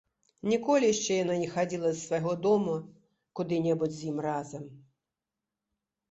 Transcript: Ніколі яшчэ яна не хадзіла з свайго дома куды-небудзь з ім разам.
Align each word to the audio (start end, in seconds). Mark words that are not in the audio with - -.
Ніколі 0.51 0.85
яшчэ 0.93 1.17
яна 1.23 1.33
не 1.41 1.49
хадзіла 1.57 1.91
з 1.93 1.99
свайго 2.07 2.31
дома 2.45 2.77
куды-небудзь 3.41 3.95
з 3.99 4.09
ім 4.13 4.17
разам. 4.27 4.63